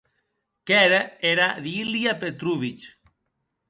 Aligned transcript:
Qu’ère 0.65 1.07
era 1.29 1.47
d’Ilia 1.63 2.13
Petrovitch. 2.21 2.85